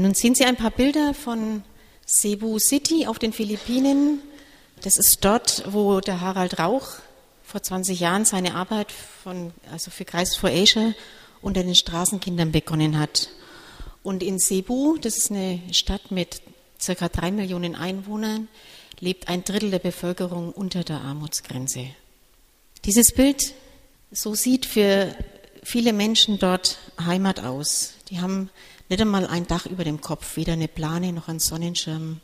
Nun 0.00 0.14
sehen 0.14 0.36
Sie 0.36 0.44
ein 0.44 0.56
paar 0.56 0.70
Bilder 0.70 1.12
von 1.12 1.64
Cebu 2.06 2.60
City 2.60 3.08
auf 3.08 3.18
den 3.18 3.32
Philippinen. 3.32 4.20
Das 4.82 4.96
ist 4.96 5.24
dort, 5.24 5.64
wo 5.72 6.00
der 6.00 6.20
Harald 6.20 6.60
Rauch 6.60 6.86
vor 7.42 7.62
20 7.62 7.98
Jahren 7.98 8.24
seine 8.24 8.54
Arbeit 8.54 8.92
von, 8.92 9.52
also 9.72 9.90
für 9.90 10.04
Kreis 10.04 10.36
for 10.36 10.50
Asia 10.50 10.94
unter 11.42 11.64
den 11.64 11.74
Straßenkindern 11.74 12.52
begonnen 12.52 12.96
hat. 12.98 13.30
Und 14.04 14.22
in 14.22 14.38
Cebu, 14.38 14.98
das 14.98 15.16
ist 15.16 15.32
eine 15.32 15.60
Stadt 15.72 16.12
mit 16.12 16.42
circa 16.80 17.08
drei 17.08 17.32
Millionen 17.32 17.74
Einwohnern, 17.74 18.46
lebt 19.00 19.28
ein 19.28 19.42
Drittel 19.42 19.72
der 19.72 19.80
Bevölkerung 19.80 20.52
unter 20.52 20.84
der 20.84 21.00
Armutsgrenze. 21.00 21.86
Dieses 22.84 23.10
Bild, 23.12 23.52
so 24.12 24.36
sieht 24.36 24.64
für 24.64 25.12
viele 25.64 25.92
Menschen 25.92 26.38
dort 26.38 26.78
Heimat 27.04 27.40
aus. 27.40 27.94
Die 28.10 28.20
haben 28.20 28.50
nicht 28.88 29.00
einmal 29.00 29.26
ein 29.26 29.46
Dach 29.46 29.66
über 29.66 29.84
dem 29.84 30.00
Kopf, 30.00 30.36
weder 30.36 30.54
eine 30.54 30.68
Plane 30.68 31.12
noch 31.12 31.28
einen 31.28 31.40
Sonnenschirm. 31.40 32.20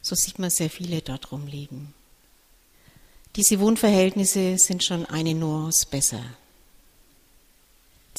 So 0.00 0.14
sieht 0.14 0.38
man 0.38 0.50
sehr 0.50 0.70
viele 0.70 1.00
dort 1.00 1.32
rumliegen. 1.32 1.92
Diese 3.36 3.58
Wohnverhältnisse 3.58 4.58
sind 4.58 4.84
schon 4.84 5.06
eine 5.06 5.34
Nuance 5.34 5.86
besser. 5.90 6.22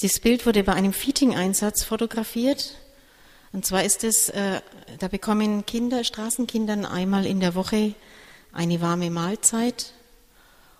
Dieses 0.01 0.19
Bild 0.19 0.45
wurde 0.45 0.63
bei 0.63 0.73
einem 0.73 0.91
Feeding-Einsatz 0.91 1.83
fotografiert. 1.83 2.75
Und 3.53 3.65
zwar 3.65 3.85
ist 3.85 4.03
es, 4.03 4.27
äh, 4.29 4.59
da 4.99 5.07
bekommen 5.07 5.65
Kinder, 5.65 6.03
Straßenkindern 6.03 6.85
einmal 6.85 7.25
in 7.25 7.39
der 7.39 7.55
Woche 7.55 7.95
eine 8.51 8.81
warme 8.81 9.09
Mahlzeit. 9.09 9.93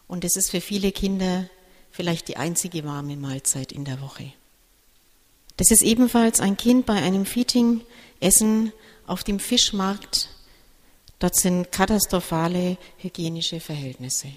Und 0.09 0.25
es 0.25 0.35
ist 0.35 0.51
für 0.51 0.59
viele 0.59 0.91
Kinder 0.91 1.49
vielleicht 1.91 2.27
die 2.27 2.35
einzige 2.35 2.83
warme 2.83 3.15
Mahlzeit 3.15 3.71
in 3.71 3.85
der 3.85 4.01
Woche. 4.01 4.33
Das 5.57 5.71
ist 5.71 5.81
ebenfalls 5.81 6.39
ein 6.41 6.57
Kind 6.57 6.85
bei 6.85 6.95
einem 6.95 7.25
Feeding-Essen 7.25 8.73
auf 9.07 9.23
dem 9.23 9.39
Fischmarkt. 9.39 10.29
Dort 11.19 11.35
sind 11.35 11.71
katastrophale 11.71 12.77
hygienische 12.97 13.59
Verhältnisse. 13.61 14.27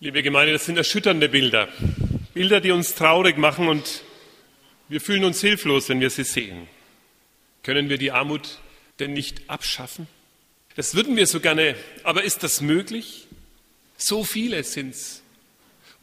Liebe 0.00 0.22
Gemeinde, 0.22 0.52
das 0.52 0.66
sind 0.66 0.76
erschütternde 0.76 1.30
Bilder. 1.30 1.68
Bilder, 2.34 2.60
die 2.60 2.72
uns 2.72 2.94
traurig 2.94 3.38
machen 3.38 3.68
und 3.68 4.02
wir 4.88 5.00
fühlen 5.00 5.24
uns 5.24 5.40
hilflos, 5.40 5.88
wenn 5.88 6.00
wir 6.00 6.10
sie 6.10 6.24
sehen. 6.24 6.68
Können 7.62 7.88
wir 7.88 7.96
die 7.96 8.12
Armut 8.12 8.58
denn 8.98 9.14
nicht 9.14 9.48
abschaffen? 9.48 10.06
Das 10.76 10.94
würden 10.94 11.16
wir 11.16 11.26
so 11.26 11.40
gerne, 11.40 11.76
aber 12.02 12.24
ist 12.24 12.42
das 12.42 12.60
möglich? 12.60 13.26
So 13.96 14.24
viele 14.24 14.62
sind's 14.64 15.23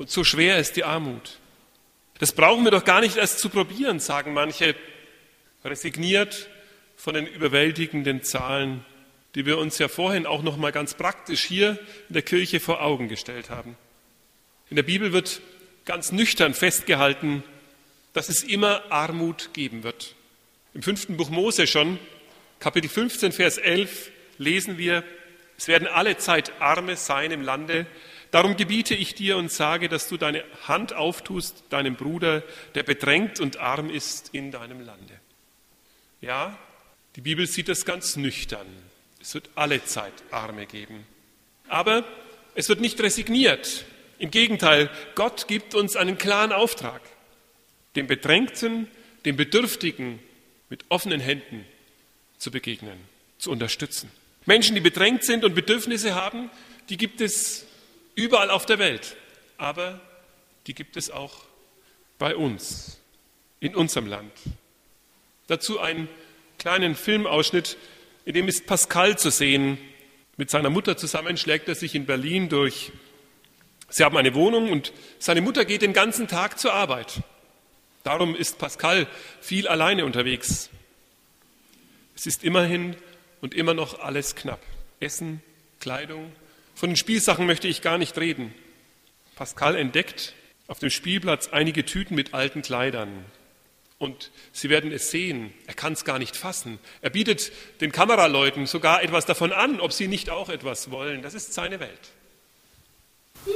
und 0.02 0.10
so 0.10 0.24
schwer 0.24 0.58
ist 0.58 0.78
die 0.78 0.84
Armut. 0.84 1.38
Das 2.18 2.32
brauchen 2.32 2.64
wir 2.64 2.72
doch 2.72 2.86
gar 2.86 3.02
nicht 3.02 3.18
erst 3.18 3.38
zu 3.38 3.50
probieren, 3.50 4.00
sagen 4.00 4.34
manche, 4.34 4.76
resigniert 5.64 6.50
von 6.96 7.14
den 7.14 7.28
überwältigenden 7.28 8.24
Zahlen, 8.24 8.84
die 9.36 9.46
wir 9.46 9.60
uns 9.60 9.78
ja 9.78 9.88
vorhin 9.90 10.26
auch 10.26 10.42
noch 10.42 10.58
mal 10.58 10.72
ganz 10.72 10.96
praktisch 10.96 11.44
hier 11.44 11.78
in 12.10 12.14
der 12.14 12.24
Kirche 12.24 12.60
vor 12.60 12.82
Augen 12.82 13.10
gestellt 13.10 13.52
haben. 13.52 13.78
In 14.72 14.76
der 14.76 14.82
Bibel 14.82 15.14
wird 15.14 15.40
ganz 15.86 16.12
nüchtern 16.12 16.56
festgehalten, 16.56 17.44
dass 18.14 18.28
es 18.28 18.42
immer 18.42 18.92
Armut 18.92 19.52
geben 19.54 19.84
wird. 19.84 20.16
Im 20.74 20.82
fünften 20.82 21.16
Buch 21.16 21.30
Mose 21.30 21.68
schon, 21.68 22.00
Kapitel 22.60 22.90
15, 22.90 23.34
Vers 23.34 23.60
11, 23.60 24.10
lesen 24.40 24.80
wir, 24.80 25.04
es 25.60 25.68
werden 25.68 25.88
alle 25.88 26.18
Zeit 26.18 26.54
Arme 26.60 26.96
sein 26.96 27.30
im 27.30 27.44
Lande. 27.44 27.86
Darum 28.32 28.56
gebiete 28.56 28.96
ich 28.96 29.14
dir 29.14 29.36
und 29.36 29.52
sage, 29.52 29.90
dass 29.90 30.08
du 30.08 30.16
deine 30.16 30.44
Hand 30.66 30.94
auftust 30.94 31.66
deinem 31.70 31.96
Bruder, 31.96 32.44
der 32.76 32.84
bedrängt 32.84 33.42
und 33.42 33.58
arm 33.58 33.90
ist 33.90 34.30
in 34.34 34.52
deinem 34.52 34.80
Lande. 34.80 35.20
Ja, 36.22 36.58
die 37.18 37.22
Bibel 37.22 37.46
sieht 37.46 37.68
das 37.68 37.84
ganz 37.84 38.16
nüchtern. 38.16 38.68
Es 39.22 39.34
wird 39.34 39.50
alle 39.56 39.84
Zeit 39.84 40.14
Arme 40.32 40.66
geben. 40.66 41.06
Aber 41.68 42.06
es 42.56 42.70
wird 42.70 42.80
nicht 42.80 43.02
resigniert. 43.02 43.86
Im 44.18 44.32
Gegenteil, 44.32 44.90
Gott 45.16 45.48
gibt 45.48 45.76
uns 45.76 45.96
einen 45.96 46.18
klaren 46.18 46.54
Auftrag, 46.54 47.02
dem 47.96 48.08
Bedrängten, 48.08 48.88
dem 49.26 49.36
Bedürftigen 49.36 50.20
mit 50.70 50.86
offenen 50.90 51.20
Händen 51.20 51.66
zu 52.38 52.50
begegnen, 52.50 52.98
zu 53.40 53.52
unterstützen. 53.52 54.10
Menschen, 54.46 54.76
die 54.76 54.82
bedrängt 54.82 55.26
sind 55.26 55.44
und 55.44 55.54
Bedürfnisse 55.54 56.16
haben, 56.16 56.50
die 56.90 56.98
gibt 56.98 57.20
es 57.20 57.66
überall 58.16 58.50
auf 58.50 58.66
der 58.66 58.80
Welt. 58.80 59.16
Aber 59.58 60.00
die 60.68 60.74
gibt 60.74 60.98
es 60.98 61.10
auch 61.10 61.44
bei 62.18 62.36
uns, 62.36 63.00
in 63.60 63.76
unserem 63.76 64.08
Land. 64.08 64.32
Dazu 65.48 65.80
einen 65.80 66.08
kleinen 66.58 66.96
Filmausschnitt, 66.96 67.78
in 68.26 68.34
dem 68.34 68.48
ist 68.48 68.68
Pascal 68.68 69.18
zu 69.18 69.32
sehen. 69.32 69.78
Mit 70.38 70.50
seiner 70.50 70.70
Mutter 70.70 70.98
zusammen 70.98 71.38
schlägt 71.38 71.68
er 71.68 71.76
sich 71.76 71.96
in 71.96 72.06
Berlin 72.06 72.50
durch. 72.50 72.92
Sie 73.90 74.04
haben 74.04 74.16
eine 74.16 74.34
Wohnung 74.36 74.72
und 74.72 74.94
seine 75.20 75.42
Mutter 75.42 75.66
geht 75.66 75.82
den 75.82 75.94
ganzen 75.94 76.28
Tag 76.28 76.60
zur 76.60 76.74
Arbeit. 76.74 77.22
Darum 78.04 78.36
ist 78.36 78.58
Pascal 78.58 79.08
viel 79.42 79.68
alleine 79.68 80.06
unterwegs. 80.06 80.70
Es 82.16 82.26
ist 82.26 82.44
immerhin 82.44 82.96
und 83.42 83.54
immer 83.54 83.74
noch 83.74 84.00
alles 84.00 84.36
knapp. 84.36 84.62
Essen, 85.00 85.42
Kleidung. 85.80 86.32
Von 86.76 86.90
den 86.90 86.96
Spielsachen 86.96 87.46
möchte 87.46 87.68
ich 87.68 87.82
gar 87.82 87.98
nicht 87.98 88.18
reden. 88.18 88.54
Pascal 89.36 89.76
entdeckt 89.76 90.34
auf 90.68 90.80
dem 90.80 90.90
Spielplatz 90.90 91.50
einige 91.50 91.86
Tüten 91.86 92.16
mit 92.16 92.34
alten 92.34 92.62
Kleidern. 92.62 93.26
Und 93.98 94.32
Sie 94.52 94.70
werden 94.70 94.92
es 94.92 95.12
sehen, 95.12 95.54
er 95.68 95.76
kann 95.76 95.94
es 95.94 96.06
gar 96.06 96.18
nicht 96.18 96.36
fassen. 96.36 96.80
Er 97.02 97.12
bietet 97.12 97.52
den 97.82 97.92
Kameraleuten 97.92 98.66
sogar 98.66 99.04
etwas 99.04 99.26
davon 99.26 99.52
an, 99.52 99.80
ob 99.80 99.94
sie 99.94 100.08
nicht 100.08 100.32
auch 100.32 100.50
etwas 100.50 100.90
wollen. 100.90 101.22
Das 101.22 101.36
ist 101.36 101.54
seine 101.54 101.80
Welt. 101.80 102.12
Hier, 103.46 103.54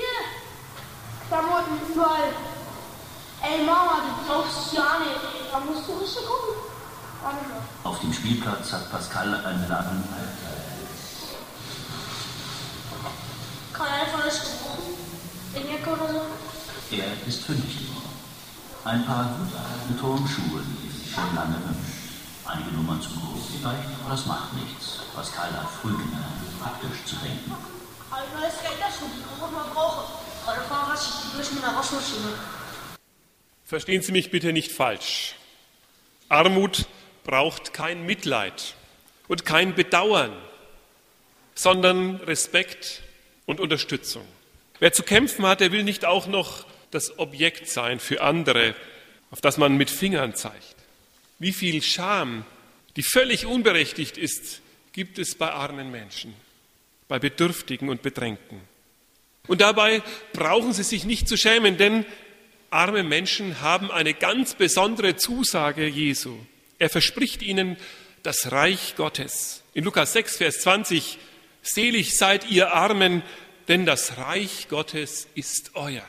Klamotten 1.30 1.80
überall. 1.92 2.32
Ey 3.42 3.66
Mama, 3.66 4.02
du 4.06 4.28
brauchst 4.28 4.74
ja 4.74 5.00
nicht. 5.00 5.52
Da 5.52 5.60
musst 5.62 5.88
du 5.88 5.94
richtig 5.94 6.26
gucken. 6.26 6.56
Auf 7.84 8.00
dem 8.02 8.14
Spielplatz 8.14 8.72
hat 8.72 8.92
Pascal 8.92 9.34
einen 9.34 9.68
Laden. 9.68 10.04
Kann 10.04 10.65
er 13.80 14.02
einfach 14.02 14.26
nicht 14.26 14.42
gebrauchen? 14.42 14.94
In 15.56 15.70
Jacke 15.72 15.90
oder 15.90 16.14
so? 16.14 16.22
Er 16.96 17.28
ist 17.28 17.44
fündig 17.44 17.80
geworden. 17.80 18.10
Ein 18.84 19.06
paar 19.06 19.26
gut 19.38 19.52
alte 19.58 20.00
Turnschuhe, 20.00 20.62
die 20.62 20.90
sich 20.90 21.14
schon 21.14 21.36
lange 21.36 21.56
wünscht. 21.56 22.06
Einige 22.46 22.72
Nummern 22.72 23.02
zu 23.02 23.10
groß 23.10 23.58
vielleicht, 23.58 23.90
aber 24.02 24.12
das 24.12 24.26
macht 24.28 24.54
nichts. 24.54 25.00
Pascal 25.16 25.52
hat 25.52 25.70
früh 25.82 25.92
gelernt, 25.92 26.62
praktisch 26.62 27.04
zu 27.06 27.16
denken. 27.16 27.56
Ein 28.12 28.40
neues 28.40 28.54
Geld, 28.62 28.80
das 28.80 29.02
auch 29.42 29.52
mal 29.52 29.66
brauche. 29.74 30.06
Heute 30.46 30.62
fahren 30.62 30.92
was 30.94 31.08
ich 31.08 31.32
durch 31.34 31.52
mit 31.52 31.64
einer 31.64 31.76
Waschmaschine. 31.76 32.34
Verstehen 33.66 34.04
Sie 34.04 34.12
mich 34.12 34.30
bitte 34.30 34.54
nicht 34.54 34.72
falsch. 34.72 35.36
Armut 36.30 36.86
braucht 37.24 37.74
kein 37.74 38.06
Mitleid 38.06 38.76
und 39.28 39.46
kein 39.46 39.74
Bedauern, 39.74 40.34
sondern 41.56 42.18
Respekt 42.18 43.02
und 43.46 43.60
Unterstützung. 43.60 44.26
Wer 44.80 44.94
zu 44.94 45.04
kämpfen 45.04 45.46
hat, 45.46 45.62
der 45.62 45.72
will 45.72 45.84
nicht 45.84 46.06
auch 46.06 46.28
noch 46.28 46.66
das 46.92 47.18
Objekt 47.20 47.70
sein 47.70 48.00
für 48.00 48.22
andere, 48.22 48.76
auf 49.32 49.42
das 49.42 49.58
man 49.58 49.78
mit 49.78 49.90
Fingern 49.90 50.36
zeigt. 50.36 50.76
Wie 51.40 51.54
viel 51.54 51.82
Scham, 51.82 52.46
die 52.96 53.04
völlig 53.04 53.46
unberechtigt 53.46 54.18
ist, 54.18 54.62
gibt 54.94 55.20
es 55.20 55.36
bei 55.36 55.52
armen 55.52 55.92
Menschen, 55.92 56.34
bei 57.08 57.20
Bedürftigen 57.20 57.90
und 57.90 58.02
Bedrängten. 58.02 58.62
Und 59.48 59.62
dabei 59.62 60.02
brauchen 60.34 60.74
sie 60.74 60.84
sich 60.84 61.04
nicht 61.04 61.28
zu 61.28 61.38
schämen, 61.38 61.78
denn 61.78 62.06
arme 62.70 63.04
Menschen 63.04 63.62
haben 63.62 63.92
eine 63.92 64.14
ganz 64.14 64.56
besondere 64.56 65.16
Zusage 65.16 65.88
Jesu. 65.88 66.38
Er 66.80 66.90
verspricht 66.90 67.42
ihnen 67.42 67.78
das 68.24 68.52
Reich 68.52 68.96
Gottes. 68.96 69.64
In 69.74 69.84
Lukas 69.84 70.14
6, 70.14 70.38
Vers 70.38 70.62
20, 70.62 71.18
Selig 71.66 72.16
seid 72.16 72.50
ihr 72.52 72.74
Armen, 72.74 73.24
denn 73.68 73.88
das 73.88 74.18
Reich 74.18 74.68
Gottes 74.70 75.28
ist 75.34 75.72
euer. 75.74 76.06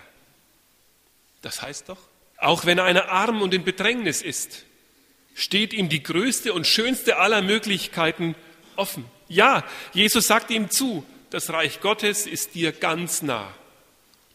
Das 1.41 1.63
heißt 1.63 1.89
doch, 1.89 1.99
auch 2.37 2.67
wenn 2.67 2.79
einer 2.79 3.09
arm 3.09 3.41
und 3.41 3.55
in 3.55 3.65
Bedrängnis 3.65 4.21
ist, 4.21 4.67
steht 5.35 5.73
ihm 5.73 5.89
die 5.89 6.03
größte 6.03 6.53
und 6.53 6.67
schönste 6.67 7.17
aller 7.17 7.41
Möglichkeiten 7.41 8.35
offen. 8.77 9.07
Ja, 9.29 9.65
Jesus 9.95 10.27
sagt 10.27 10.51
ihm 10.51 10.69
zu, 10.71 11.07
das 11.31 11.49
Reich 11.49 11.81
Gottes 11.81 12.27
ist 12.27 12.55
dir 12.55 12.73
ganz 12.73 13.23
nah. 13.23 13.53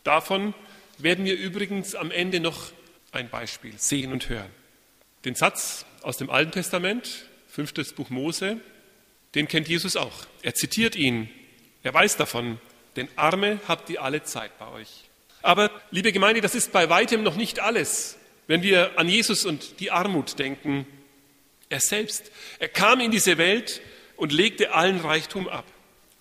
Davon 0.03 0.55
werden 0.97 1.23
wir 1.25 1.35
übrigens 1.35 1.93
am 1.93 2.09
Ende 2.09 2.39
noch 2.39 2.71
ein 3.11 3.29
Beispiel 3.29 3.73
sehen 3.77 4.11
und 4.11 4.27
hören. 4.27 4.49
Den 5.23 5.35
Satz 5.35 5.85
aus 6.01 6.17
dem 6.17 6.31
Alten 6.31 6.51
Testament, 6.51 7.27
fünftes 7.47 7.93
Buch 7.93 8.09
Mose, 8.09 8.59
den 9.35 9.47
kennt 9.47 9.67
Jesus 9.67 9.95
auch. 9.95 10.25
Er 10.41 10.53
zitiert 10.53 10.95
ihn. 10.95 11.29
Er 11.83 11.93
weiß 11.93 12.17
davon, 12.17 12.59
denn 12.95 13.07
Arme 13.15 13.59
habt 13.67 13.89
ihr 13.89 14.01
alle 14.01 14.23
Zeit 14.23 14.57
bei 14.59 14.67
euch. 14.69 14.89
Aber, 15.41 15.71
liebe 15.89 16.11
Gemeinde, 16.11 16.41
das 16.41 16.53
ist 16.53 16.71
bei 16.71 16.89
weitem 16.89 17.23
noch 17.23 17.35
nicht 17.35 17.59
alles. 17.59 18.17
wenn 18.47 18.63
wir 18.63 18.99
an 18.99 19.07
Jesus 19.07 19.45
und 19.45 19.79
die 19.79 19.91
Armut 19.91 20.37
denken. 20.37 20.85
Er 21.69 21.79
selbst, 21.79 22.31
er 22.59 22.67
kam 22.67 22.99
in 22.99 23.09
diese 23.09 23.37
Welt 23.37 23.81
und 24.17 24.33
legte 24.33 24.73
allen 24.73 24.99
Reichtum 24.99 25.47
ab. 25.47 25.63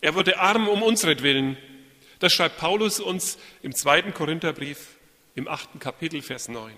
Er 0.01 0.15
wurde 0.15 0.39
arm 0.39 0.69
um 0.69 0.81
unsretwillen. 0.81 1.57
Das 2.21 2.33
schreibt 2.33 2.59
Paulus 2.59 3.01
uns 3.01 3.37
im 3.63 3.75
zweiten 3.75 4.15
Korintherbrief 4.15 4.79
im 5.35 5.49
achten 5.49 5.81
Kapitel, 5.81 6.23
Vers 6.23 6.49
9. 6.49 6.73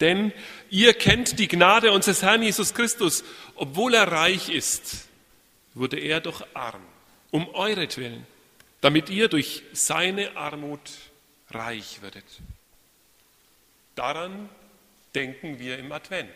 Denn 0.00 0.32
ihr 0.70 0.92
kennt 0.94 1.38
die 1.38 1.46
Gnade 1.46 1.92
unseres 1.92 2.22
Herrn 2.22 2.42
Jesus 2.42 2.74
Christus. 2.74 3.22
Obwohl 3.54 3.94
er 3.94 4.10
reich 4.10 4.48
ist, 4.48 5.08
wurde 5.74 5.98
er 5.98 6.20
doch 6.20 6.46
arm, 6.54 6.82
um 7.30 7.48
euretwillen, 7.54 8.26
damit 8.80 9.10
ihr 9.10 9.28
durch 9.28 9.62
seine 9.72 10.36
Armut 10.36 10.90
reich 11.50 12.02
würdet. 12.02 12.24
Daran 13.94 14.48
denken 15.14 15.58
wir 15.58 15.78
im 15.78 15.92
Advent 15.92 16.34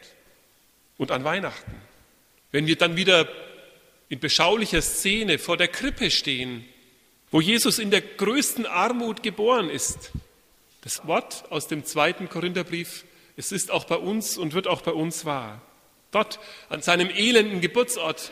und 0.99 1.11
an 1.11 1.25
Weihnachten. 1.25 1.75
Wenn 2.53 2.67
wir 2.67 2.77
dann 2.77 2.97
wieder 2.97 3.29
in 4.09 4.21
beschaulicher 4.21 4.83
Szene 4.83 5.39
vor 5.39 5.57
der 5.57 5.69
Krippe 5.69 6.11
stehen, 6.11 6.65
wo 7.31 7.41
Jesus 7.41 7.79
in 7.79 7.91
der 7.91 8.01
größten 8.01 8.67
Armut 8.67 9.23
geboren 9.23 9.69
ist. 9.69 10.13
Das 10.83 11.07
Wort 11.07 11.51
aus 11.51 11.67
dem 11.67 11.85
zweiten 11.85 12.29
Korintherbrief, 12.29 13.05
es 13.37 13.51
ist 13.51 13.73
auch 13.73 13.85
bei 13.85 13.97
uns 13.97 14.37
und 14.37 14.53
wird 14.53 14.69
auch 14.69 14.83
bei 14.83 14.93
uns 14.93 15.25
wahr. 15.25 15.61
Dort, 16.13 16.39
an 16.69 16.81
seinem 16.83 17.11
elenden 17.11 17.61
Geburtsort, 17.61 18.31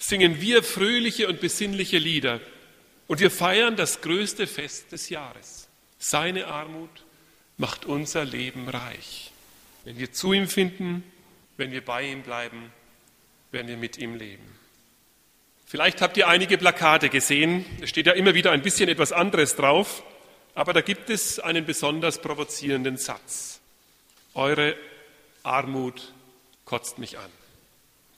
singen 0.00 0.40
wir 0.40 0.62
fröhliche 0.62 1.28
und 1.28 1.40
besinnliche 1.40 1.98
Lieder 1.98 2.40
und 3.06 3.20
wir 3.20 3.30
feiern 3.30 3.76
das 3.76 4.00
größte 4.00 4.46
Fest 4.46 4.90
des 4.92 5.10
Jahres. 5.10 5.68
Seine 5.98 6.46
Armut 6.46 6.90
macht 7.58 7.84
unser 7.84 8.24
Leben 8.24 8.68
reich. 8.68 9.30
Wenn 9.84 9.98
wir 9.98 10.12
zu 10.12 10.32
ihm 10.32 10.48
finden, 10.48 11.04
wenn 11.56 11.70
wir 11.70 11.84
bei 11.84 12.04
ihm 12.04 12.22
bleiben, 12.22 12.72
werden 13.52 13.68
wir 13.68 13.76
mit 13.76 13.98
ihm 13.98 14.14
leben. 14.14 14.58
Vielleicht 15.66 16.00
habt 16.00 16.16
ihr 16.16 16.26
einige 16.26 16.56
Plakate 16.58 17.10
gesehen. 17.10 17.64
Es 17.80 17.90
steht 17.90 18.06
ja 18.06 18.12
immer 18.12 18.34
wieder 18.34 18.50
ein 18.52 18.62
bisschen 18.62 18.88
etwas 18.88 19.12
anderes 19.12 19.54
drauf, 19.54 20.02
aber 20.54 20.72
da 20.72 20.80
gibt 20.80 21.10
es 21.10 21.38
einen 21.38 21.66
besonders 21.66 22.20
provozierenden 22.20 22.96
Satz. 22.96 23.60
Eure 24.34 24.74
Armut 25.42 26.12
kotzt 26.64 26.98
mich 26.98 27.18
an. 27.18 27.39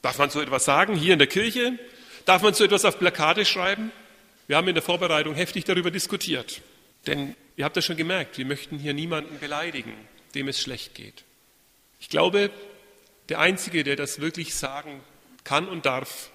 Darf 0.03 0.17
man 0.19 0.29
so 0.29 0.41
etwas 0.41 0.65
sagen 0.65 0.95
hier 0.95 1.13
in 1.13 1.19
der 1.19 1.29
Kirche? 1.29 1.79
Darf 2.25 2.41
man 2.41 2.53
so 2.53 2.63
etwas 2.65 2.83
auf 2.85 2.99
Plakate 2.99 3.45
schreiben? 3.45 3.91
Wir 4.47 4.57
haben 4.57 4.67
in 4.67 4.75
der 4.75 4.83
Vorbereitung 4.83 5.33
heftig 5.33 5.63
darüber 5.63 5.91
diskutiert. 5.91 6.61
Denn 7.07 7.35
ihr 7.55 7.63
habt 7.63 7.77
das 7.77 7.85
schon 7.85 7.95
gemerkt, 7.95 8.37
wir 8.37 8.45
möchten 8.45 8.77
hier 8.77 8.93
niemanden 8.93 9.39
beleidigen, 9.39 9.93
dem 10.35 10.49
es 10.49 10.61
schlecht 10.61 10.93
geht. 10.93 11.23
Ich 12.01 12.09
glaube, 12.09 12.49
der 13.29 13.39
Einzige, 13.39 13.85
der 13.85 13.95
das 13.95 14.19
wirklich 14.19 14.55
sagen 14.55 15.01
kann 15.45 15.69
und 15.69 15.85
darf, 15.85 16.31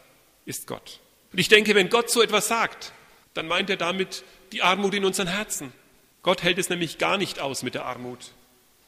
ist 0.46 0.66
Gott. 0.66 1.00
Und 1.30 1.38
ich 1.38 1.48
denke, 1.48 1.74
wenn 1.74 1.90
Gott 1.90 2.10
so 2.10 2.22
etwas 2.22 2.48
sagt, 2.48 2.92
dann 3.34 3.46
meint 3.46 3.68
er 3.68 3.76
damit 3.76 4.24
die 4.52 4.62
Armut 4.62 4.94
in 4.94 5.04
unseren 5.04 5.28
Herzen. 5.28 5.74
Gott 6.22 6.42
hält 6.42 6.56
es 6.56 6.70
nämlich 6.70 6.96
gar 6.96 7.18
nicht 7.18 7.38
aus 7.38 7.62
mit 7.62 7.74
der 7.74 7.84
Armut. 7.84 8.32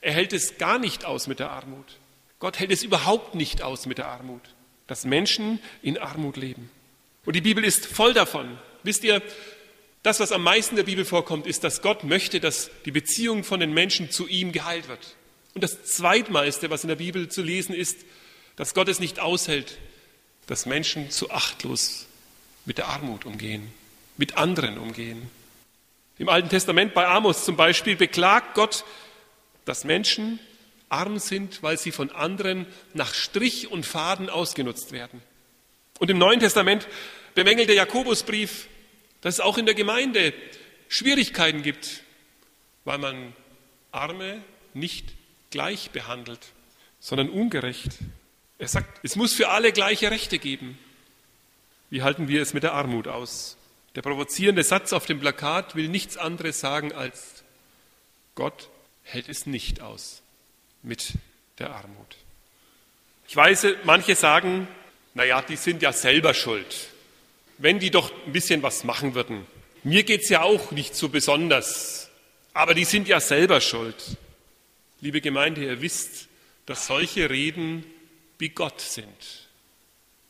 Er 0.00 0.14
hält 0.14 0.32
es 0.32 0.56
gar 0.56 0.78
nicht 0.78 1.04
aus 1.04 1.26
mit 1.26 1.38
der 1.38 1.50
Armut. 1.50 1.98
Gott 2.38 2.58
hält 2.58 2.70
es 2.70 2.82
überhaupt 2.82 3.34
nicht 3.34 3.60
aus 3.60 3.84
mit 3.84 3.98
der 3.98 4.08
Armut, 4.08 4.40
dass 4.90 5.04
Menschen 5.04 5.60
in 5.82 5.98
Armut 5.98 6.36
leben. 6.36 6.68
Und 7.24 7.36
die 7.36 7.40
Bibel 7.40 7.64
ist 7.64 7.86
voll 7.86 8.12
davon. 8.12 8.58
Wisst 8.82 9.04
ihr, 9.04 9.22
das, 10.02 10.18
was 10.18 10.32
am 10.32 10.42
meisten 10.42 10.72
in 10.72 10.78
der 10.78 10.82
Bibel 10.82 11.04
vorkommt, 11.04 11.46
ist, 11.46 11.62
dass 11.62 11.80
Gott 11.80 12.02
möchte, 12.02 12.40
dass 12.40 12.72
die 12.86 12.90
Beziehung 12.90 13.44
von 13.44 13.60
den 13.60 13.72
Menschen 13.72 14.10
zu 14.10 14.26
ihm 14.26 14.50
geheilt 14.50 14.88
wird. 14.88 15.14
Und 15.54 15.62
das 15.62 15.84
Zweitmeiste, 15.84 16.70
was 16.70 16.82
in 16.82 16.88
der 16.88 16.96
Bibel 16.96 17.28
zu 17.28 17.40
lesen 17.40 17.72
ist, 17.72 17.98
dass 18.56 18.74
Gott 18.74 18.88
es 18.88 18.98
nicht 18.98 19.20
aushält, 19.20 19.78
dass 20.48 20.66
Menschen 20.66 21.08
zu 21.12 21.30
achtlos 21.30 22.06
mit 22.64 22.76
der 22.76 22.88
Armut 22.88 23.26
umgehen, 23.26 23.70
mit 24.16 24.38
anderen 24.38 24.76
umgehen. 24.76 25.30
Im 26.18 26.28
Alten 26.28 26.48
Testament 26.48 26.94
bei 26.94 27.06
Amos 27.06 27.44
zum 27.44 27.54
Beispiel 27.54 27.94
beklagt 27.94 28.54
Gott, 28.54 28.84
dass 29.66 29.84
Menschen 29.84 30.40
arm 30.90 31.18
sind, 31.18 31.62
weil 31.62 31.78
sie 31.78 31.92
von 31.92 32.10
anderen 32.10 32.66
nach 32.92 33.14
Strich 33.14 33.70
und 33.70 33.86
Faden 33.86 34.28
ausgenutzt 34.28 34.92
werden. 34.92 35.22
Und 35.98 36.10
im 36.10 36.18
Neuen 36.18 36.40
Testament 36.40 36.86
bemängelt 37.34 37.68
der 37.68 37.76
Jakobusbrief, 37.76 38.66
dass 39.20 39.34
es 39.34 39.40
auch 39.40 39.56
in 39.56 39.66
der 39.66 39.74
Gemeinde 39.74 40.34
Schwierigkeiten 40.88 41.62
gibt, 41.62 42.02
weil 42.84 42.98
man 42.98 43.34
Arme 43.92 44.42
nicht 44.74 45.14
gleich 45.50 45.90
behandelt, 45.90 46.40
sondern 46.98 47.30
ungerecht. 47.30 47.98
Er 48.58 48.68
sagt, 48.68 49.00
es 49.02 49.16
muss 49.16 49.32
für 49.32 49.48
alle 49.48 49.72
gleiche 49.72 50.10
Rechte 50.10 50.38
geben. 50.38 50.78
Wie 51.88 52.02
halten 52.02 52.28
wir 52.28 52.42
es 52.42 52.52
mit 52.52 52.62
der 52.62 52.72
Armut 52.72 53.08
aus? 53.08 53.56
Der 53.94 54.02
provozierende 54.02 54.62
Satz 54.62 54.92
auf 54.92 55.06
dem 55.06 55.20
Plakat 55.20 55.74
will 55.74 55.88
nichts 55.88 56.16
anderes 56.16 56.60
sagen 56.60 56.92
als, 56.92 57.42
Gott 58.34 58.68
hält 59.02 59.28
es 59.28 59.46
nicht 59.46 59.80
aus 59.80 60.22
mit 60.82 61.12
der 61.58 61.70
Armut. 61.70 62.16
Ich 63.28 63.36
weiß, 63.36 63.66
manche 63.84 64.16
sagen, 64.16 64.66
naja, 65.14 65.42
die 65.42 65.56
sind 65.56 65.82
ja 65.82 65.92
selber 65.92 66.34
schuld. 66.34 66.88
Wenn 67.58 67.78
die 67.78 67.90
doch 67.90 68.12
ein 68.26 68.32
bisschen 68.32 68.62
was 68.62 68.84
machen 68.84 69.14
würden. 69.14 69.46
Mir 69.82 70.02
geht 70.02 70.22
es 70.22 70.28
ja 70.28 70.42
auch 70.42 70.72
nicht 70.72 70.94
so 70.94 71.08
besonders, 71.08 72.10
aber 72.52 72.74
die 72.74 72.84
sind 72.84 73.08
ja 73.08 73.20
selber 73.20 73.60
schuld. 73.60 74.16
Liebe 75.00 75.20
Gemeinde, 75.20 75.64
ihr 75.64 75.80
wisst, 75.80 76.28
dass 76.66 76.86
solche 76.86 77.30
Reden 77.30 77.84
wie 78.38 78.50
Gott 78.50 78.80
sind. 78.80 79.48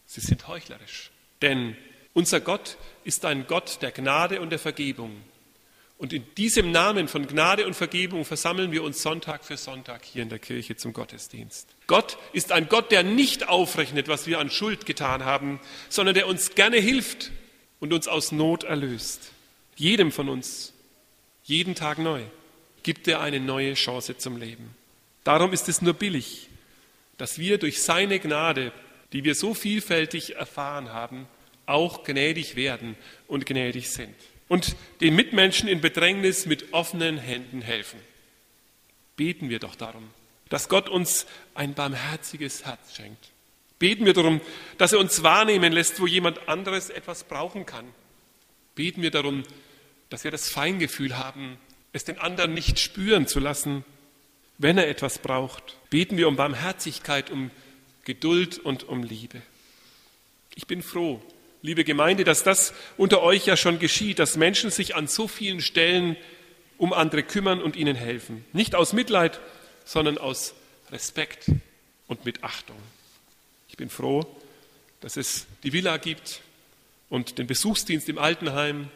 Sie 0.06 0.20
sind 0.20 0.46
heuchlerisch. 0.48 1.10
Denn 1.42 1.76
unser 2.12 2.40
Gott 2.40 2.76
ist 3.04 3.24
ein 3.24 3.46
Gott 3.46 3.80
der 3.82 3.92
Gnade 3.92 4.40
und 4.40 4.50
der 4.50 4.58
Vergebung. 4.58 5.22
Und 6.00 6.12
in 6.12 6.24
diesem 6.34 6.72
Namen 6.72 7.08
von 7.08 7.26
Gnade 7.26 7.66
und 7.66 7.74
Vergebung 7.74 8.24
versammeln 8.24 8.72
wir 8.72 8.82
uns 8.82 9.02
Sonntag 9.02 9.44
für 9.44 9.56
Sonntag 9.56 10.02
hier 10.02 10.22
in 10.22 10.30
der 10.30 10.38
Kirche 10.38 10.74
zum 10.74 10.94
Gottesdienst. 10.94 11.68
Gott 11.86 12.16
ist 12.32 12.52
ein 12.52 12.68
Gott, 12.68 12.90
der 12.90 13.02
nicht 13.02 13.48
aufrechnet, 13.48 14.08
was 14.08 14.26
wir 14.26 14.38
an 14.38 14.50
Schuld 14.50 14.86
getan 14.86 15.24
haben, 15.24 15.60
sondern 15.90 16.14
der 16.14 16.26
uns 16.26 16.54
gerne 16.54 16.78
hilft 16.78 17.30
und 17.80 17.92
uns 17.92 18.08
aus 18.08 18.32
Not 18.32 18.64
erlöst. 18.64 19.30
Jedem 19.76 20.10
von 20.10 20.30
uns, 20.30 20.72
jeden 21.44 21.74
Tag 21.74 21.98
neu, 21.98 22.22
gibt 22.82 23.06
er 23.06 23.20
eine 23.20 23.38
neue 23.38 23.74
Chance 23.74 24.16
zum 24.16 24.38
Leben. 24.38 24.74
Darum 25.22 25.52
ist 25.52 25.68
es 25.68 25.82
nur 25.82 25.92
billig, 25.92 26.48
dass 27.18 27.38
wir 27.38 27.58
durch 27.58 27.82
seine 27.82 28.18
Gnade 28.18 28.72
die 29.12 29.24
wir 29.24 29.34
so 29.34 29.54
vielfältig 29.54 30.36
erfahren 30.36 30.92
haben, 30.92 31.26
auch 31.66 32.04
gnädig 32.04 32.56
werden 32.56 32.96
und 33.26 33.46
gnädig 33.46 33.90
sind. 33.90 34.14
Und 34.50 34.74
den 35.00 35.14
Mitmenschen 35.14 35.68
in 35.68 35.80
Bedrängnis 35.80 36.44
mit 36.44 36.72
offenen 36.72 37.18
Händen 37.18 37.62
helfen. 37.62 38.00
Beten 39.14 39.48
wir 39.48 39.60
doch 39.60 39.76
darum, 39.76 40.10
dass 40.48 40.68
Gott 40.68 40.88
uns 40.88 41.26
ein 41.54 41.74
barmherziges 41.74 42.64
Herz 42.64 42.96
schenkt. 42.96 43.30
Beten 43.78 44.06
wir 44.06 44.12
darum, 44.12 44.40
dass 44.76 44.92
er 44.92 44.98
uns 44.98 45.22
wahrnehmen 45.22 45.72
lässt, 45.72 46.00
wo 46.00 46.06
jemand 46.08 46.48
anderes 46.48 46.90
etwas 46.90 47.22
brauchen 47.22 47.64
kann. 47.64 47.86
Beten 48.74 49.02
wir 49.02 49.12
darum, 49.12 49.44
dass 50.08 50.24
wir 50.24 50.32
das 50.32 50.50
Feingefühl 50.50 51.16
haben, 51.16 51.56
es 51.92 52.02
den 52.02 52.18
anderen 52.18 52.52
nicht 52.52 52.80
spüren 52.80 53.28
zu 53.28 53.38
lassen, 53.38 53.84
wenn 54.58 54.78
er 54.78 54.88
etwas 54.88 55.20
braucht. 55.20 55.76
Beten 55.90 56.16
wir 56.16 56.26
um 56.26 56.34
Barmherzigkeit, 56.34 57.30
um 57.30 57.52
Geduld 58.02 58.58
und 58.58 58.82
um 58.82 59.04
Liebe. 59.04 59.42
Ich 60.56 60.66
bin 60.66 60.82
froh, 60.82 61.22
liebe 61.62 61.84
Gemeinde, 61.84 62.24
dass 62.24 62.42
das 62.42 62.72
unter 62.96 63.22
euch 63.22 63.46
ja 63.46 63.56
schon 63.56 63.78
geschieht, 63.78 64.18
dass 64.18 64.36
Menschen 64.36 64.70
sich 64.70 64.96
an 64.96 65.06
so 65.06 65.28
vielen 65.28 65.60
Stellen 65.60 66.16
um 66.78 66.92
andere 66.92 67.22
kümmern 67.22 67.60
und 67.62 67.76
ihnen 67.76 67.96
helfen. 67.96 68.44
Nicht 68.52 68.74
aus 68.74 68.92
Mitleid, 68.92 69.40
sondern 69.84 70.18
aus 70.18 70.54
Respekt 70.90 71.46
und 72.06 72.24
mit 72.24 72.42
Achtung. 72.42 72.76
Ich 73.68 73.76
bin 73.76 73.90
froh, 73.90 74.24
dass 75.00 75.16
es 75.16 75.46
die 75.62 75.72
Villa 75.72 75.96
gibt 75.98 76.40
und 77.08 77.38
den 77.38 77.46
Besuchsdienst 77.46 78.08
im 78.08 78.18
Altenheim, 78.18 78.88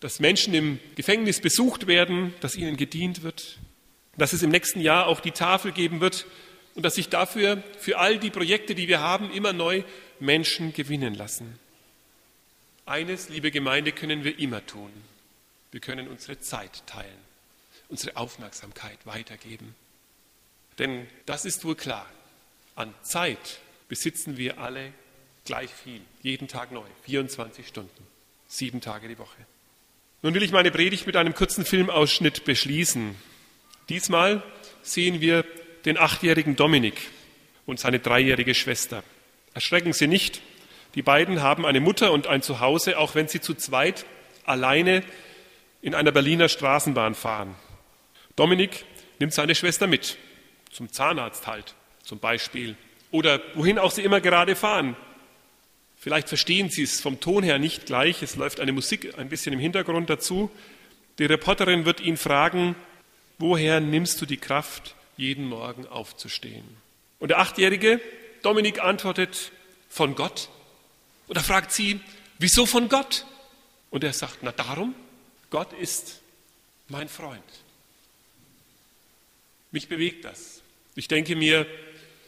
dass 0.00 0.20
Menschen 0.20 0.54
im 0.54 0.78
Gefängnis 0.96 1.40
besucht 1.40 1.86
werden, 1.86 2.34
dass 2.40 2.56
ihnen 2.56 2.76
gedient 2.76 3.22
wird, 3.22 3.58
dass 4.16 4.32
es 4.32 4.42
im 4.42 4.50
nächsten 4.50 4.80
Jahr 4.80 5.06
auch 5.06 5.20
die 5.20 5.32
Tafel 5.32 5.72
geben 5.72 6.00
wird, 6.00 6.26
und 6.74 6.84
dass 6.84 6.94
sich 6.94 7.08
dafür 7.08 7.62
für 7.78 7.98
all 7.98 8.18
die 8.18 8.30
Projekte, 8.30 8.74
die 8.74 8.88
wir 8.88 9.00
haben, 9.00 9.30
immer 9.32 9.52
neu 9.52 9.82
Menschen 10.18 10.72
gewinnen 10.72 11.14
lassen. 11.14 11.58
Eines, 12.86 13.28
liebe 13.28 13.50
Gemeinde, 13.50 13.92
können 13.92 14.24
wir 14.24 14.38
immer 14.38 14.64
tun. 14.66 14.90
Wir 15.70 15.80
können 15.80 16.08
unsere 16.08 16.40
Zeit 16.40 16.82
teilen, 16.86 17.18
unsere 17.88 18.16
Aufmerksamkeit 18.16 18.98
weitergeben. 19.04 19.74
Denn 20.78 21.06
das 21.26 21.44
ist 21.44 21.64
wohl 21.64 21.76
klar. 21.76 22.06
An 22.74 22.94
Zeit 23.02 23.60
besitzen 23.88 24.36
wir 24.36 24.58
alle 24.58 24.92
gleich 25.44 25.70
viel, 25.70 26.00
jeden 26.22 26.48
Tag 26.48 26.72
neu, 26.72 26.86
24 27.04 27.66
Stunden, 27.66 28.06
sieben 28.48 28.80
Tage 28.80 29.08
die 29.08 29.18
Woche. 29.18 29.36
Nun 30.22 30.34
will 30.34 30.42
ich 30.42 30.52
meine 30.52 30.70
Predigt 30.70 31.06
mit 31.06 31.16
einem 31.16 31.34
kurzen 31.34 31.64
Filmausschnitt 31.64 32.44
beschließen. 32.44 33.14
Diesmal 33.88 34.42
sehen 34.82 35.20
wir 35.20 35.44
den 35.84 35.98
achtjährigen 35.98 36.56
Dominik 36.56 37.08
und 37.66 37.80
seine 37.80 38.00
dreijährige 38.00 38.54
Schwester. 38.54 39.02
Erschrecken 39.54 39.92
Sie 39.92 40.06
nicht, 40.06 40.42
die 40.94 41.02
beiden 41.02 41.42
haben 41.42 41.64
eine 41.64 41.80
Mutter 41.80 42.12
und 42.12 42.26
ein 42.26 42.42
Zuhause, 42.42 42.98
auch 42.98 43.14
wenn 43.14 43.28
sie 43.28 43.40
zu 43.40 43.54
zweit 43.54 44.04
alleine 44.44 45.02
in 45.82 45.94
einer 45.94 46.12
Berliner 46.12 46.48
Straßenbahn 46.48 47.14
fahren. 47.14 47.54
Dominik 48.36 48.84
nimmt 49.18 49.32
seine 49.32 49.54
Schwester 49.54 49.86
mit, 49.86 50.18
zum 50.70 50.92
Zahnarzt 50.92 51.46
halt 51.46 51.74
zum 52.02 52.18
Beispiel, 52.18 52.76
oder 53.10 53.40
wohin 53.54 53.78
auch 53.78 53.90
sie 53.90 54.02
immer 54.02 54.20
gerade 54.20 54.56
fahren. 54.56 54.96
Vielleicht 55.98 56.28
verstehen 56.28 56.70
Sie 56.70 56.82
es 56.82 57.00
vom 57.00 57.20
Ton 57.20 57.42
her 57.42 57.58
nicht 57.58 57.86
gleich, 57.86 58.22
es 58.22 58.36
läuft 58.36 58.60
eine 58.60 58.72
Musik 58.72 59.18
ein 59.18 59.28
bisschen 59.28 59.52
im 59.52 59.58
Hintergrund 59.58 60.08
dazu. 60.08 60.50
Die 61.18 61.26
Reporterin 61.26 61.84
wird 61.84 62.00
ihn 62.00 62.16
fragen, 62.16 62.74
woher 63.38 63.80
nimmst 63.80 64.20
du 64.20 64.26
die 64.26 64.38
Kraft, 64.38 64.94
jeden 65.16 65.44
Morgen 65.44 65.86
aufzustehen? 65.86 66.64
Und 67.18 67.28
der 67.28 67.40
Achtjährige, 67.40 68.00
Dominik, 68.42 68.82
antwortet, 68.82 69.52
von 69.90 70.14
Gott. 70.14 70.48
Und 71.30 71.36
er 71.36 71.44
fragt 71.44 71.70
sie, 71.70 72.00
wieso 72.40 72.66
von 72.66 72.88
Gott? 72.88 73.24
Und 73.90 74.02
er 74.02 74.12
sagt, 74.12 74.38
na 74.42 74.50
darum, 74.50 74.96
Gott 75.48 75.72
ist 75.74 76.22
mein 76.88 77.08
Freund. 77.08 77.44
Mich 79.70 79.88
bewegt 79.88 80.24
das. 80.24 80.60
Ich 80.96 81.06
denke 81.06 81.36
mir, 81.36 81.68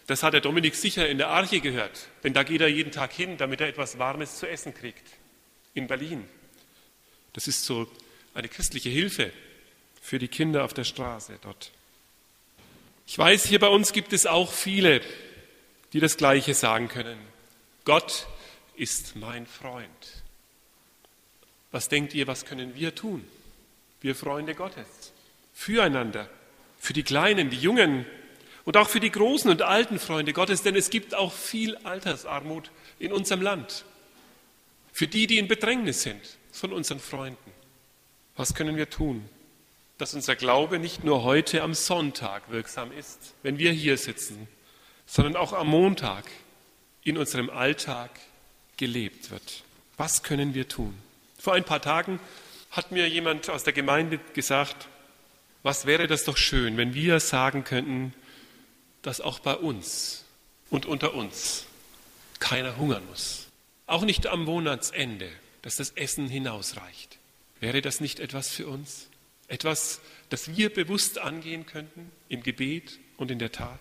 das 0.06 0.23
hat 0.23 0.35
der 0.35 0.40
Dominik 0.40 0.76
sicher 0.76 1.09
in 1.09 1.18
der 1.18 1.30
Arche 1.30 1.59
gehört, 1.59 2.06
denn 2.23 2.32
da 2.32 2.44
geht 2.44 2.61
er 2.61 2.68
jeden 2.68 2.92
Tag 2.92 3.12
hin, 3.12 3.37
damit 3.38 3.61
er 3.61 3.66
etwas 3.66 3.99
Warmes 3.99 4.38
zu 4.38 4.49
essen 4.49 4.73
kriegt. 4.73 5.09
In 5.75 5.88
Berlin. 5.88 6.25
Das 7.32 7.49
ist 7.49 7.64
so 7.64 7.90
eine 8.35 8.47
christliche 8.47 8.88
Hilfe 8.88 9.32
für 10.00 10.21
die 10.21 10.28
Kinder 10.28 10.62
auf 10.62 10.75
der 10.75 10.85
Straße 10.85 11.40
dort. 11.42 11.73
Ich 13.09 13.18
weiß, 13.18 13.47
hier 13.47 13.59
bei 13.59 13.66
uns 13.66 13.92
gibt 13.92 14.12
es 14.12 14.26
auch 14.26 14.52
viele, 14.52 15.00
die 15.92 15.99
das 15.99 16.16
Gleiche 16.16 16.54
sagen 16.54 16.87
können. 16.87 17.18
Gott 17.85 18.28
ist 18.76 19.17
mein 19.17 19.47
Freund. 19.47 20.23
Was 21.71 21.88
denkt 21.88 22.14
ihr, 22.14 22.26
was 22.26 22.45
können 22.45 22.75
wir 22.75 22.95
tun? 22.95 23.25
Wir 24.00 24.14
Freunde 24.14 24.55
Gottes. 24.55 25.12
Füreinander. 25.55 26.29
Für 26.79 26.93
die 26.93 27.02
Kleinen, 27.02 27.50
die 27.50 27.59
Jungen 27.59 28.05
und 28.64 28.76
auch 28.76 28.88
für 28.88 29.00
die 29.00 29.11
großen 29.11 29.50
und 29.50 29.62
alten 29.62 29.99
Freunde 29.99 30.33
Gottes, 30.33 30.62
denn 30.62 30.76
es 30.76 30.91
gibt 30.91 31.14
auch 31.14 31.33
viel 31.33 31.76
Altersarmut 31.79 32.71
in 32.99 33.12
unserem 33.12 33.43
Land. 33.43 33.85
Für 34.93 35.07
die, 35.07 35.26
die 35.26 35.38
in 35.38 35.49
Bedrängnis 35.49 36.02
sind 36.02 36.21
von 36.52 36.73
unseren 36.73 37.00
Freunden. 37.00 37.50
Was 38.37 38.55
können 38.55 38.76
wir 38.76 38.91
tun, 38.91 39.29
dass 39.99 40.14
unser 40.14 40.37
Glaube 40.37 40.79
nicht 40.79 41.05
nur 41.05 41.23
heute 41.23 41.62
am 41.62 41.75
Sonntag 41.75 42.50
wirksam 42.50 42.93
ist, 42.93 43.35
wenn 43.43 43.59
wir 43.59 43.73
hier 43.73 43.97
sitzen, 43.97 44.49
sondern 45.07 45.37
auch 45.37 45.52
am 45.52 45.69
Montag 45.69 46.25
in 47.05 47.19
unserem 47.19 47.50
Alltag 47.50 48.11
gelebt 48.82 49.30
wird? 49.30 49.62
Was 49.96 50.24
können 50.24 50.54
wir 50.54 50.66
tun? 50.66 50.92
Vor 51.38 51.54
ein 51.54 51.62
paar 51.62 51.80
Tagen 51.80 52.18
hat 52.72 52.90
mir 52.90 53.08
jemand 53.08 53.48
aus 53.48 53.62
der 53.62 53.72
Gemeinde 53.72 54.18
gesagt, 54.34 54.88
was 55.62 55.86
wäre 55.86 56.08
das 56.08 56.24
doch 56.24 56.36
schön, 56.36 56.76
wenn 56.76 56.92
wir 56.92 57.20
sagen 57.20 57.62
könnten, 57.62 58.12
dass 59.02 59.20
auch 59.20 59.38
bei 59.38 59.54
uns 59.54 60.24
und 60.68 60.84
unter 60.84 61.14
uns 61.14 61.66
keiner 62.40 62.76
hungern 62.76 63.06
muss. 63.06 63.46
Auch 63.86 64.02
nicht 64.02 64.26
am 64.26 64.42
Monatsende, 64.42 65.30
dass 65.62 65.76
das 65.76 65.90
Essen 65.90 66.26
hinausreicht. 66.26 67.18
Wäre 67.60 67.82
das 67.82 68.00
nicht 68.00 68.18
etwas 68.18 68.48
für 68.48 68.66
uns? 68.66 69.06
Etwas, 69.46 70.00
das 70.28 70.56
wir 70.56 70.74
bewusst 70.74 71.20
angehen 71.20 71.66
könnten 71.66 72.10
im 72.28 72.42
Gebet 72.42 72.98
und 73.16 73.30
in 73.30 73.38
der 73.38 73.52
Tat? 73.52 73.78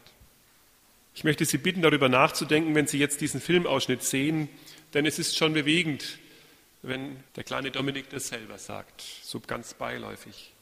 Ich 1.15 1.23
möchte 1.23 1.45
Sie 1.45 1.57
bitten, 1.57 1.81
darüber 1.81 2.07
nachzudenken, 2.07 2.75
wenn 2.75 2.85
Sie 2.85 2.99
jetzt 2.99 3.19
diesen 3.21 3.41
Filmausschnitt 3.41 4.03
sehen, 4.03 4.47
denn 4.93 5.05
es 5.05 5.19
ist 5.19 5.37
schon 5.37 5.53
bewegend, 5.53 6.19
wenn 6.81 7.17
der 7.35 7.43
kleine 7.43 7.71
Dominik 7.71 8.09
das 8.09 8.27
selber 8.27 8.57
sagt, 8.57 9.01
so 9.23 9.39
ganz 9.39 9.73
beiläufig. 9.73 10.53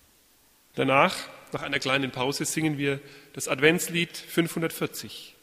Danach, 0.76 1.16
nach 1.52 1.62
einer 1.62 1.80
kleinen 1.80 2.12
Pause, 2.12 2.46
singen 2.46 2.78
wir 2.78 3.00
das 3.34 3.48
Adventslied 3.48 4.16
540. 4.16 5.36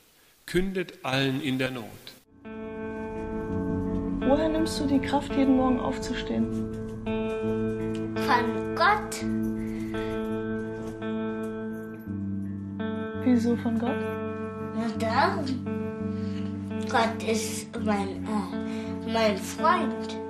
Kündet 0.47 1.05
allen 1.05 1.43
in 1.43 1.59
der 1.59 1.71
Not. 1.71 1.85
Woher 4.21 4.49
nimmst 4.49 4.81
du 4.81 4.87
die 4.87 5.01
Kraft, 5.01 5.35
jeden 5.35 5.57
Morgen 5.57 5.81
aufzustehen? 5.81 6.53
Von 8.15 8.75
Gott. 8.75 9.25
Wieso 13.25 13.57
von 13.57 13.79
Gott? 13.79 13.97
Na 14.77 14.89
darum. 14.99 15.86
Gott 16.89 17.23
ist 17.29 17.67
mein, 17.85 18.25
äh, 18.25 19.11
mein 19.13 19.37
Freund. 19.37 20.26